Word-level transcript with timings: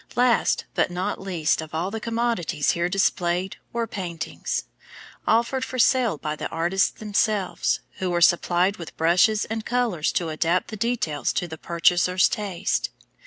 Last 0.15 0.65
but 0.73 0.89
not 0.89 1.21
least 1.21 1.61
of 1.61 1.75
all 1.75 1.91
the 1.91 1.99
commodities 1.99 2.71
here 2.71 2.89
displayed 2.89 3.57
were 3.71 3.85
paintings, 3.85 4.63
offered 5.27 5.63
for 5.63 5.77
sale 5.77 6.17
by 6.17 6.35
the 6.35 6.47
artists 6.49 6.89
themselves, 6.89 7.81
who 7.99 8.09
were 8.09 8.19
supplied 8.19 8.77
with 8.77 8.97
brushes 8.97 9.45
and 9.45 9.63
colors 9.63 10.11
to 10.13 10.29
adapt 10.29 10.69
the 10.69 10.75
details 10.75 11.31
to 11.33 11.47
the 11.47 11.59
purchasers' 11.59 12.27
taste. 12.27 12.89